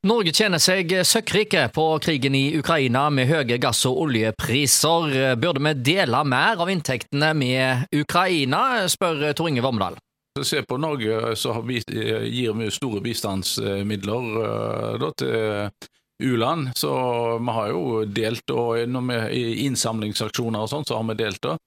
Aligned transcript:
Norge 0.00 0.32
tjener 0.32 0.56
seg 0.56 0.94
søkkrike 1.04 1.66
på 1.76 1.82
krigen 2.00 2.32
i 2.32 2.54
Ukraina 2.56 3.02
med 3.12 3.28
høye 3.28 3.58
gass- 3.60 3.82
og 3.84 3.98
oljepriser. 4.06 5.36
Burde 5.36 5.60
vi 5.60 5.74
dele 5.92 6.22
mer 6.24 6.62
av 6.64 6.70
inntektene 6.72 7.34
med 7.36 7.92
Ukraina, 7.92 8.88
spør 8.88 9.26
Tor 9.36 9.50
Inge 9.50 9.60
Vormedal. 9.60 9.98
Se 10.40 10.62
på 10.64 10.78
Norge, 10.80 11.34
så 11.36 11.52
vi, 11.68 11.82
gir 11.84 12.56
vi 12.56 12.70
store 12.72 13.02
bistandsmidler 13.04 14.30
uh, 14.40 14.96
da, 15.02 15.12
til 15.20 16.32
u-land. 16.32 16.72
Så 16.80 16.96
vi 17.36 17.58
har 17.58 17.74
jo 17.74 17.84
delt, 18.08 18.56
og 18.56 18.80
når 18.88 19.04
vi 19.10 19.20
i 19.36 19.44
innsamlingsaksjoner 19.66 20.64
og 20.64 20.72
sånn, 20.72 20.88
så 20.88 20.96
har 20.96 21.10
vi 21.12 21.18
delt. 21.20 21.44
da. 21.44 21.58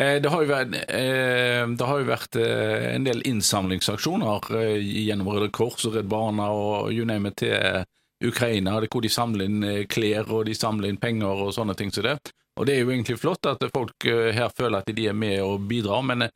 Eh, 0.00 0.22
det 0.22 0.28
har 0.32 0.42
jo 0.42 0.48
vært, 0.48 0.74
eh, 0.88 1.86
har 1.86 1.98
jo 2.00 2.08
vært 2.08 2.36
eh, 2.40 2.94
en 2.94 3.04
del 3.04 3.20
innsamlingsaksjoner 3.28 4.46
gjennom 4.80 5.28
Røde 5.28 5.50
Kors 5.52 5.84
og 5.84 5.98
Redd 5.98 6.08
Barna 6.08 6.48
og 6.48 6.92
you 6.92 7.04
name 7.04 7.28
it 7.28 7.36
til 7.42 7.84
Ukraina, 8.24 8.78
hvor 8.86 9.02
de 9.02 9.10
samler 9.12 9.50
inn 9.50 9.86
klær 9.90 10.30
og 10.30 10.46
de 10.46 10.54
samler 10.54 10.88
inn 10.88 11.00
penger 11.02 11.44
og 11.44 11.52
sånne 11.52 11.76
ting 11.76 11.92
som 11.92 12.06
det. 12.06 12.16
Og 12.56 12.66
det 12.66 12.76
er 12.76 12.84
jo 12.84 12.92
egentlig 12.92 13.18
flott 13.18 13.48
at 13.50 13.64
folk 13.74 14.06
her 14.06 14.48
føler 14.56 14.78
at 14.78 14.94
de 14.94 15.08
er 15.08 15.16
med 15.16 15.40
og 15.42 15.66
bidrar, 15.68 16.04
men 16.06 16.28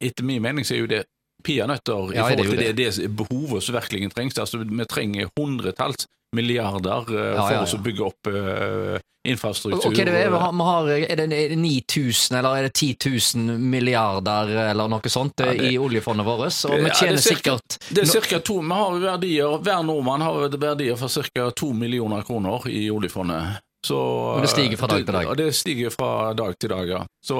etter 0.00 0.24
min 0.24 0.42
mening 0.42 0.64
så 0.64 0.76
er 0.76 0.80
jo 0.80 0.90
det 0.92 1.04
peanøtter 1.44 2.12
i 2.14 2.18
ja, 2.18 2.26
forhold 2.26 2.50
til 2.52 2.60
det, 2.60 2.72
det, 2.78 2.90
det 2.96 3.12
behovet 3.18 3.64
som 3.64 3.78
virkelig 3.78 4.12
trengs. 4.14 4.38
Altså, 4.38 4.62
vi 4.62 4.88
trenger 4.90 5.32
hundretalls 5.38 6.06
milliarder 6.36 7.08
uh, 7.12 7.24
ja, 7.36 7.46
for 7.46 7.56
ja, 7.58 7.64
å 7.66 7.80
bygge 7.84 8.04
opp 8.06 8.30
uh, 8.32 9.00
infrastruktur. 9.28 9.90
Okay, 9.92 10.04
det 10.08 10.14
er, 10.24 10.34
har, 10.34 10.88
er, 10.88 11.20
det 11.20 11.56
9000 11.56 12.38
eller 12.38 12.56
er 12.56 12.68
det 12.68 12.72
10 12.72 13.10
000 13.36 13.58
milliarder 13.60 14.50
eller 14.70 14.90
noe 14.90 15.12
sånt 15.12 15.36
det, 15.38 15.52
i 15.68 15.76
oljefondet 15.78 16.26
vårt? 16.26 16.56
Og 16.70 16.78
vi 16.82 16.90
tjener 16.90 17.20
det 17.20 17.26
sikkert 17.26 17.78
Det 17.88 18.02
er 18.02 18.10
cirka 18.10 18.40
to, 18.42 18.58
vi 18.64 18.80
har 18.80 18.96
verdier, 19.04 19.58
Hver 19.62 19.84
nordmann 19.86 20.24
har 20.26 20.48
verdier 20.56 20.98
for 20.98 21.12
ca. 21.12 21.50
to 21.54 21.72
millioner 21.76 22.24
kroner 22.26 22.66
i 22.70 22.88
oljefondet. 22.90 23.62
Så, 23.86 23.98
og 23.98 24.44
det 24.44 24.52
stiger 24.52 24.78
fra 24.78 24.92
dag 24.92 25.04
til 25.04 25.14
dag? 25.14 25.28
Det, 25.32 25.50
det 25.50 25.58
stiger 25.58 25.90
fra 25.90 26.32
dag 26.38 26.54
til 26.60 26.70
dag, 26.70 26.88
ja. 26.88 27.02
Så, 27.24 27.38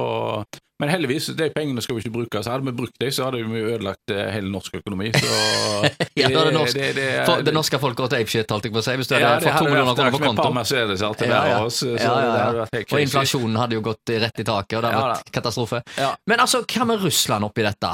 men 0.82 0.90
heldigvis, 0.90 1.28
de 1.38 1.46
pengene 1.54 1.82
skal 1.84 1.94
vi 1.94 2.02
ikke 2.02 2.10
bruke. 2.16 2.40
Så 2.42 2.50
hadde 2.50 2.66
vi 2.66 2.72
brukt 2.74 2.96
dem, 2.98 3.10
så 3.14 3.28
hadde 3.28 3.44
vi 3.46 3.60
ødelagt 3.60 4.10
eh, 4.10 4.30
hele 4.34 4.50
norsk 4.50 4.80
økonomi. 4.80 5.12
Så 5.14 5.28
ja, 6.18 6.26
det, 6.26 6.32
det, 6.34 6.54
norsk, 6.56 6.74
det, 6.74 6.88
det, 6.96 7.04
for, 7.28 7.44
det 7.46 7.54
norske 7.54 7.78
folk 7.78 8.00
går 8.00 8.10
til 8.10 8.24
apeshit, 8.24 8.50
holdt 8.50 8.66
jeg 8.66 8.74
på 8.74 8.80
å 8.80 8.84
si. 8.88 8.96
Hvis 8.98 9.12
du 9.12 9.14
hadde 9.14 9.28
ja, 9.28 9.36
fått 9.44 9.62
to 9.62 9.68
millioner 9.70 9.94
kroner 10.00 10.16
på 10.16 10.22
konto. 10.24 10.48
Mercedes, 10.56 11.04
alt 11.06 11.22
det 11.22 11.28
ja, 11.30 11.42
ja. 11.52 11.60
Oss, 11.68 11.78
så 11.84 11.94
ja, 11.94 12.16
ja, 12.26 12.48
ja. 12.58 12.82
Og 12.82 13.04
inflasjonen 13.04 13.60
hadde 13.62 13.78
jo 13.78 13.84
gått 13.86 14.14
rett 14.24 14.42
i 14.42 14.48
taket, 14.48 14.74
og 14.80 14.82
det 14.82 14.90
hadde 14.90 15.04
vært 15.12 15.32
katastrofe. 15.38 15.84
Men 16.32 16.42
altså, 16.42 16.64
hva 16.66 16.88
med 16.90 17.06
Russland 17.06 17.46
oppi 17.46 17.62
dette? 17.68 17.92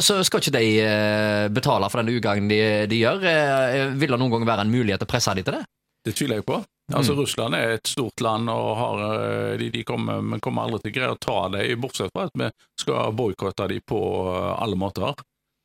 Så 0.00 0.22
skal 0.24 0.40
ikke 0.40 0.56
de 0.56 0.72
eh, 0.86 1.44
betale 1.52 1.92
for 1.92 2.00
den 2.00 2.16
ugangen 2.16 2.48
de, 2.48 2.62
de 2.88 3.04
gjør? 3.04 3.28
Eh, 3.28 3.92
vil 3.92 4.16
det 4.16 4.22
noen 4.24 4.38
gang 4.38 4.48
være 4.54 4.64
en 4.64 4.72
mulighet 4.72 5.04
til 5.04 5.10
å 5.10 5.12
presse 5.12 5.36
dem 5.36 5.44
til 5.44 5.60
det? 5.60 5.64
Det 6.04 6.14
tviler 6.18 6.40
jeg 6.40 6.46
på. 6.48 6.60
Altså, 6.92 7.12
mm. 7.12 7.20
Russland 7.20 7.54
er 7.54 7.76
et 7.76 7.88
stort 7.88 8.20
land, 8.20 8.50
og 8.50 8.76
har, 8.76 9.02
eh, 9.14 9.56
de, 9.58 9.70
de 9.70 9.84
kommer, 9.86 10.38
kommer 10.42 10.66
aldri 10.66 10.82
til 10.82 10.92
å 10.92 10.96
greie 10.98 11.14
å 11.14 11.20
ta 11.20 11.38
dem, 11.54 11.80
bortsett 11.80 12.12
fra 12.12 12.26
at 12.28 12.36
vi 12.36 12.48
skal 12.82 13.14
boikotte 13.16 13.68
dem 13.70 13.84
på 13.86 14.00
eh, 14.34 14.52
alle 14.58 14.78
måter. 14.78 15.14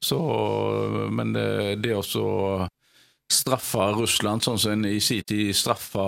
Så, 0.06 0.20
men 1.10 1.34
det, 1.34 1.80
det 1.82 1.96
å 1.98 2.68
straffe 3.28 3.90
Russland 3.98 4.46
sånn 4.46 4.60
som 4.62 4.76
en 4.76 4.86
i 4.88 5.02
sin 5.04 5.26
tid 5.28 5.50
straffa 5.58 6.04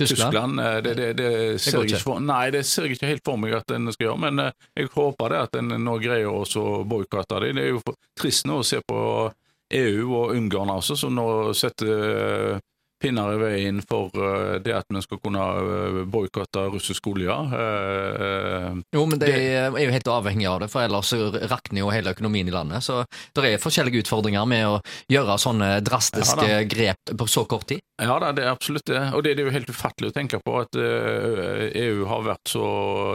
Tyskland 0.00 0.62
eh, 0.64 0.78
det, 0.82 0.94
det, 0.98 1.10
det, 1.20 1.28
ser 1.62 1.76
jeg 1.76 1.92
ikke 1.92 2.06
for, 2.08 2.22
nei, 2.24 2.48
det 2.50 2.64
ser 2.66 2.88
jeg 2.88 2.96
ikke 2.96 3.12
helt 3.12 3.26
for 3.28 3.38
meg 3.38 3.54
at 3.60 3.76
en 3.76 3.92
skal 3.94 4.08
gjøre, 4.08 4.22
men 4.24 4.48
jeg 4.48 4.90
håper 4.96 5.34
det 5.34 5.42
at 5.44 5.60
en 5.60 5.76
nå 5.84 5.98
greier 6.02 6.32
å 6.32 6.64
boikotte 6.88 7.44
dem. 7.44 7.60
Det 7.60 7.68
er 7.68 7.76
jo 7.76 7.94
trist 8.18 8.48
nå 8.48 8.58
å 8.62 8.66
se 8.66 8.80
på 8.80 8.98
EU 9.76 10.08
og 10.16 10.34
Ungarn 10.34 10.72
også, 10.78 10.96
som 10.96 11.14
nå 11.14 11.28
setter 11.54 12.56
pinner 13.00 13.34
i 13.34 13.38
veien 13.40 13.80
for 13.86 14.12
eh, 14.14 14.58
det 14.62 14.74
at 14.74 14.88
vi 14.90 15.02
skal 15.04 15.20
kunne 15.22 15.44
eh, 15.62 16.00
boikotte 16.10 16.64
russisk 16.72 17.08
olje. 17.12 17.34
Eh, 17.34 18.68
jo, 18.96 19.04
men 19.10 19.22
det 19.22 19.30
er 19.32 19.70
jo 19.72 19.94
helt 19.94 20.10
avhengig 20.12 20.48
av 20.50 20.62
det, 20.64 20.70
for 20.72 20.84
ellers 20.84 21.12
rakner 21.50 21.82
jo 21.82 21.92
hele 21.94 22.14
økonomien 22.16 22.48
i 22.48 22.54
landet. 22.54 22.84
Så 22.84 23.00
det 23.36 23.46
er 23.54 23.62
forskjellige 23.62 24.04
utfordringer 24.04 24.48
med 24.50 24.66
å 24.68 24.76
gjøre 25.10 25.38
sånne 25.40 25.70
drastiske 25.86 26.48
ja, 26.50 26.62
grep 26.68 27.14
på 27.18 27.30
så 27.30 27.46
kort 27.48 27.68
tid. 27.70 27.82
Ja 28.02 28.18
da, 28.22 28.32
det 28.34 28.46
er 28.46 28.52
absolutt 28.52 28.86
det. 28.90 29.02
Og 29.16 29.24
det, 29.26 29.34
er 29.34 29.48
jo 29.48 29.54
helt 29.54 29.70
ufattelig 29.72 30.12
å 30.12 30.16
tenke 30.16 30.42
på 30.42 30.60
at 30.60 30.78
EU 30.78 32.06
har 32.10 32.26
vært 32.26 32.50
så 32.50 32.68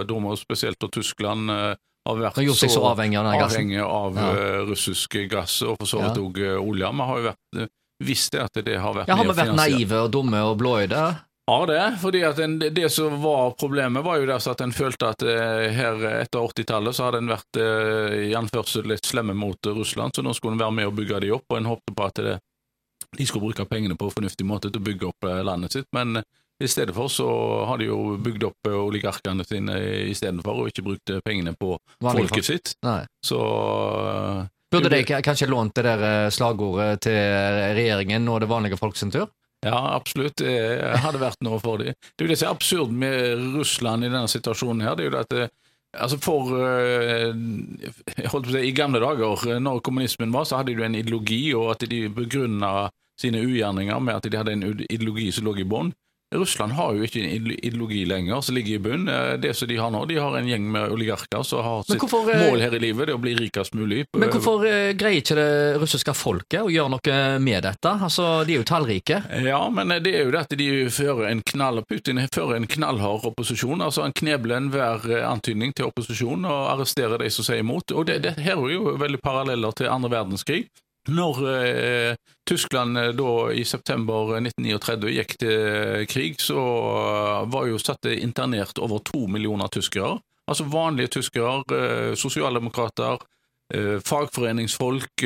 dumme, 0.07 0.35
spesielt 0.39 0.83
og 0.83 0.91
Tyskland 0.95 1.51
har 1.51 2.19
vært 2.19 2.41
så, 2.51 2.67
så, 2.67 2.81
avhengig 2.89 3.19
av, 3.21 3.29
avhengig 3.45 3.79
av 3.79 4.19
ja. 4.19 4.33
russisk 4.67 5.15
gass, 5.31 5.61
og 5.63 5.77
for 5.79 5.87
så 5.87 6.03
vidt 6.03 6.19
òg 6.19 6.41
olje. 6.59 6.91
Vi 6.91 7.07
har 7.07 7.21
jo 7.21 7.29
vært 7.29 7.71
visst 8.03 8.33
det 8.33 8.41
at 8.45 8.65
det 8.65 8.79
har 8.79 8.95
vært 8.95 9.11
ja, 9.11 9.17
Har 9.19 9.27
vi 9.27 9.37
vært 9.37 9.55
naive 9.57 10.01
og 10.05 10.11
dumme 10.13 10.41
og 10.47 10.57
blåøyde? 10.61 11.03
Ja, 11.45 11.65
det. 11.65 11.97
fordi 12.01 12.23
at 12.23 12.39
en, 12.39 12.59
Det 12.59 12.89
som 12.89 13.21
var 13.21 13.51
problemet, 13.51 14.03
var 14.03 14.17
jo 14.17 14.25
det 14.25 14.39
at 14.47 14.61
en 14.61 14.71
følte 14.71 15.09
at 15.11 15.25
eh, 15.27 15.71
her 15.75 16.05
etter 16.21 16.39
80-tallet 16.39 16.95
så 16.95 17.09
hadde 17.09 17.19
en 17.19 17.33
vært 17.33 17.59
eh, 17.59 18.15
i 18.29 18.35
anførsel 18.37 18.87
litt 18.87 19.05
slemme 19.05 19.35
mot 19.35 19.59
Russland, 19.67 20.15
så 20.15 20.23
nå 20.23 20.33
skulle 20.33 20.55
en 20.55 20.63
være 20.63 20.77
med 20.79 20.87
og 20.87 20.95
bygge 21.01 21.19
de 21.25 21.33
opp. 21.35 21.45
og 21.49 21.59
En 21.59 21.67
håpte 21.73 21.95
på 21.97 22.07
at 22.07 22.21
det, 22.23 22.37
de 23.17 23.27
skulle 23.27 23.49
bruke 23.49 23.67
pengene 23.67 23.99
på 23.99 24.07
en 24.07 24.15
fornuftig 24.15 24.47
måte 24.47 24.71
til 24.71 24.79
å 24.79 24.87
bygge 24.87 25.11
opp 25.11 25.27
eh, 25.27 25.43
landet 25.43 25.75
sitt. 25.75 25.89
Men 25.91 26.23
i 26.63 26.69
stedet 26.69 26.95
for 26.95 27.11
så 27.11 27.27
har 27.67 27.81
de 27.81 27.89
jo 27.89 28.15
bygd 28.23 28.47
opp 28.47 28.71
oligarkene 28.71 29.43
sine 29.43 29.75
istedenfor, 30.13 30.63
og 30.63 30.71
ikke 30.71 30.85
brukt 30.85 31.15
pengene 31.25 31.57
på 31.59 31.75
Vanlig 31.99 32.29
folket 32.29 32.47
sitt. 32.47 32.75
Nei. 32.87 33.01
Så 33.25 33.41
Burde 34.73 34.89
de 34.89 35.03
kanskje 35.05 35.47
lånt 35.51 35.75
det 35.77 35.85
der 35.85 36.03
eh, 36.07 36.31
slagordet 36.33 37.03
til 37.05 37.17
regjeringen 37.77 38.27
og 38.31 38.41
det 38.41 38.49
vanlige 38.49 38.79
folk 38.81 38.97
sin 38.97 39.13
tur? 39.13 39.29
Ja, 39.63 39.95
absolutt. 39.95 40.41
Det 40.41 40.97
hadde 40.99 41.21
vært 41.21 41.43
noe 41.45 41.59
for 41.63 41.79
dem. 41.79 41.95
Det 41.95 42.23
er 42.23 42.27
jo 42.27 42.31
det 42.33 42.39
som 42.41 42.49
er 42.49 42.55
absurd 42.57 42.95
med 43.03 43.43
Russland 43.55 44.03
i 44.03 44.09
denne 44.11 44.31
situasjonen 44.31 44.83
her. 44.83 44.97
det 44.97 45.05
er 45.05 45.11
jo 45.11 45.19
at 45.21 45.31
det, 45.31 45.45
eh, 45.47 46.01
altså 46.03 46.17
for 46.19 46.51
eh, 46.57 47.29
jeg 48.17 48.33
holdt 48.33 48.49
på 48.49 48.51
å 48.51 48.57
si, 48.57 48.65
I 48.67 48.75
gamle 48.75 48.99
dager, 49.03 49.59
når 49.63 49.83
kommunismen 49.85 50.33
var, 50.35 50.49
så 50.49 50.59
hadde 50.59 50.75
de 50.75 50.83
en 50.83 50.99
ideologi, 50.99 51.43
og 51.55 51.75
at 51.75 51.87
de 51.89 52.07
begrunna 52.09 52.89
sine 53.19 53.43
ugjerninger 53.45 53.99
med 54.01 54.17
at 54.17 54.27
de 54.27 54.39
hadde 54.39 54.55
en 54.57 54.65
ideologi 54.89 55.29
som 55.31 55.45
lå 55.47 55.55
i 55.61 55.67
bånn. 55.69 55.93
Russland 56.33 56.73
har 56.77 56.93
jo 56.97 57.05
ikke 57.05 57.21
en 57.23 57.49
ideologi 57.53 58.03
lenger 58.09 58.41
som 58.41 58.55
ligger 58.55 58.75
i 58.75 58.81
bunn. 58.83 59.07
Eh, 59.09 59.33
det 59.41 59.53
som 59.57 59.67
de 59.67 59.77
har 59.77 59.91
nå, 59.93 60.03
de 60.09 60.19
har 60.19 60.37
en 60.37 60.49
gjeng 60.49 60.65
med 60.71 60.91
oligarker 60.95 61.43
som 61.47 61.63
har 61.63 61.83
sitt 61.87 62.01
hvorfor, 62.01 62.29
eh, 62.33 62.43
mål 62.49 62.63
her 62.65 62.75
i 62.75 62.81
livet, 62.83 63.07
det 63.07 63.15
å 63.17 63.21
bli 63.21 63.35
rikest 63.37 63.75
mulig. 63.77 64.05
Men 64.17 64.31
hvorfor 64.33 64.65
eh, 64.69 64.91
greier 64.97 65.21
ikke 65.21 65.37
det 65.39 65.49
russiske 65.81 66.15
folket 66.17 66.61
å 66.63 66.71
gjøre 66.73 66.93
noe 66.95 67.17
med 67.39 67.63
dette? 67.67 67.95
Altså, 68.07 68.45
De 68.47 68.55
er 68.55 68.63
jo 68.63 68.67
tallrike. 68.67 69.21
Ja, 69.45 69.61
men 69.69 69.93
det 70.03 70.13
er 70.13 70.27
jo 70.27 70.33
det 70.35 70.45
at 70.45 70.57
de 70.57 70.69
fører 70.93 71.29
en 71.31 71.43
knall 71.53 71.81
Putin 71.89 72.21
fører 72.33 72.55
en 72.57 72.67
knallhard 72.69 73.25
opposisjon. 73.27 73.81
altså 73.81 74.03
Han 74.05 74.13
knebler 74.15 74.57
enhver 74.57 75.07
antydning 75.27 75.73
til 75.75 75.89
opposisjon 75.89 76.45
og 76.45 76.69
arresterer 76.73 77.19
de 77.21 77.29
som 77.33 77.45
sier 77.45 77.63
imot. 77.63 77.91
Og 77.91 78.07
det, 78.07 78.21
det 78.23 78.37
her 78.43 78.57
er 78.57 78.73
jo 78.75 78.95
veldig 78.99 79.19
paralleller 79.23 79.75
til 79.77 79.91
andre 79.91 80.11
verdenskrig. 80.13 80.63
Når 81.11 81.39
eh, 81.51 82.15
Tyskland 82.45 82.97
eh, 82.97 83.07
da 83.07 83.51
i 83.51 83.65
september 83.65 84.35
1939 84.37 85.11
gikk 85.15 85.35
til 85.39 85.51
eh, 85.53 86.05
krig, 86.09 86.39
så 86.43 86.59
eh, 86.59 87.43
var 87.51 87.69
jo 87.69 87.79
satt 87.79 88.09
internert 88.11 88.79
over 88.83 89.03
to 89.05 89.27
millioner 89.31 89.71
tyskere. 89.71 90.17
Altså 90.51 90.65
vanlige 90.67 91.13
tyskere, 91.19 91.61
eh, 91.71 92.15
sosialdemokrater, 92.19 93.21
eh, 93.73 93.99
fagforeningsfolk, 94.03 95.23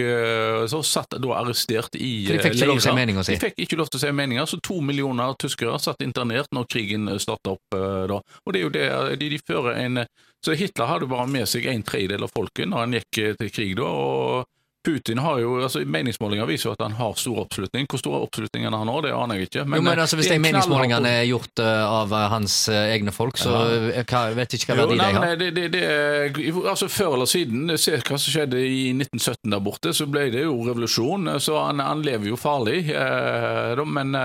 så 0.69 0.81
satt 0.85 1.17
da 1.17 1.31
arrestert 1.39 1.97
i. 1.97 2.27
De 2.27 2.37
fikk 2.37 2.59
ikke 2.59 2.67
lov 2.69 2.77
til 2.77 2.83
å 2.83 2.85
si 2.85 2.99
meninga 2.99 3.23
si? 3.25 3.33
De 3.33 3.41
fikk 3.47 3.63
ikke 3.65 3.79
lov 3.79 3.89
til 3.89 3.97
å 3.97 4.03
si 4.03 4.11
meninga, 4.13 4.45
så 4.45 4.59
to 4.61 4.77
millioner 4.85 5.33
tyskere 5.41 5.79
satt 5.81 6.05
internert 6.05 6.53
når 6.53 6.69
krigen 6.69 7.09
starta 7.19 7.55
opp 7.57 7.77
da. 8.11 8.19
Og 8.45 8.53
det 8.53 8.61
er 8.61 8.67
jo 8.67 8.75
det, 8.75 8.85
de, 9.19 9.31
de 9.33 9.41
fører 9.41 9.81
en 9.81 10.05
Så 10.45 10.53
Hitler 10.53 10.85
hadde 10.85 11.07
bare 11.09 11.25
med 11.27 11.49
seg 11.49 11.65
en 11.65 11.81
tredjedel 11.81 12.23
av 12.23 12.29
folket 12.29 12.69
når 12.69 12.83
han 12.83 12.93
gikk 12.93 13.19
til 13.39 13.49
krig 13.49 13.73
da. 13.79 13.89
og 13.89 14.45
Putin 14.87 15.19
har 15.19 15.39
jo, 15.41 15.57
altså 15.59 15.81
Meningsmålinger 15.83 16.47
viser 16.47 16.69
jo 16.69 16.73
at 16.77 16.83
han 16.85 16.93
har 16.95 17.17
stor 17.19 17.41
oppslutning. 17.41 17.89
Hvor 17.91 17.99
stor 17.99 18.13
oppslutning 18.21 18.63
han 18.69 18.75
har 18.77 19.01
det 19.03 19.09
aner 19.11 19.41
jeg 19.41 19.49
ikke. 19.49 19.65
Men, 19.67 19.81
jo, 19.81 19.83
men 19.89 19.99
altså, 19.99 20.15
Hvis 20.15 20.29
de 20.31 20.37
meningsmålingene 20.39 21.09
er 21.11 21.25
gjort 21.27 21.59
uh, 21.59 21.83
av 21.83 22.13
uh, 22.15 22.19
hans 22.31 22.55
egne 22.71 23.11
folk, 23.11 23.35
så 23.41 23.51
ja. 23.91 24.05
hva, 24.07 24.21
vet 24.37 24.55
ikke 24.55 24.71
hva 24.71 24.85
verdi 24.85 24.99
de 25.01 25.09
har? 25.17 25.33
Det, 25.41 25.49
det, 25.57 25.65
det, 25.73 25.81
altså 26.63 26.87
Før 26.87 27.17
eller 27.17 27.27
siden, 27.27 27.73
se 27.75 27.97
hva 27.97 28.15
som 28.15 28.31
skjedde 28.31 28.61
i 28.63 28.93
1917 28.95 29.51
der 29.57 29.65
borte, 29.65 29.91
så 29.97 30.07
ble 30.07 30.29
det 30.31 30.45
jo 30.45 30.55
revolusjon. 30.69 31.33
Så 31.43 31.57
han, 31.59 31.83
han 31.83 32.05
lever 32.07 32.31
jo 32.31 32.39
farlig. 32.39 32.85
men, 33.83 34.15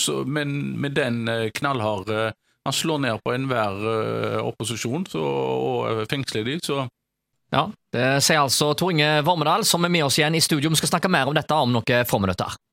så, 0.00 0.22
men 0.24 0.56
med 0.80 0.96
den 0.96 1.26
knallharde 1.56 2.30
Han 2.64 2.76
slår 2.76 2.98
ned 3.04 3.20
på 3.24 3.32
enhver 3.34 3.76
opposisjon 4.40 5.04
så, 5.08 5.20
og 5.20 6.02
fengsler 6.08 6.48
de, 6.48 6.56
så 6.64 6.86
ja, 7.50 7.66
Det 7.90 8.08
sier 8.22 8.42
altså 8.44 8.72
Tor 8.78 8.92
Inge 8.94 9.20
Vormedal, 9.26 9.64
som 9.66 9.84
er 9.84 9.92
med 9.92 10.06
oss 10.06 10.20
igjen 10.20 10.36
i 10.38 10.42
studio. 10.44 10.70
Vi 10.70 10.78
skal 10.78 10.94
snakke 10.94 11.10
mer 11.10 11.30
om 11.30 11.34
dette 11.34 11.56
om 11.56 11.72
noen 11.74 12.06
få 12.06 12.20
minutter. 12.22 12.60